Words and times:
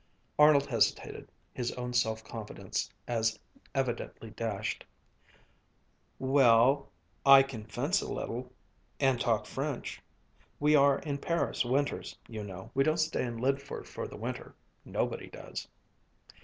Arnold 0.39 0.65
hesitated, 0.65 1.29
his 1.53 1.71
own 1.73 1.93
self 1.93 2.23
confidence 2.23 2.89
as 3.07 3.37
evidently 3.75 4.31
dashed. 4.31 4.83
"Well 6.17 6.89
I 7.23 7.43
can 7.43 7.65
fence 7.65 8.01
a 8.01 8.11
little 8.11 8.51
and 8.99 9.21
talk 9.21 9.45
French; 9.45 10.01
we 10.59 10.75
are 10.75 10.97
in 10.97 11.19
Paris 11.19 11.63
winters, 11.63 12.17
you 12.27 12.43
know. 12.43 12.71
We 12.73 12.83
don't 12.83 12.97
stay 12.97 13.23
in 13.23 13.37
Lydford 13.37 13.85
for 13.87 14.07
the 14.07 14.17
winter. 14.17 14.55
Nobody 14.85 15.27
does." 15.27 15.67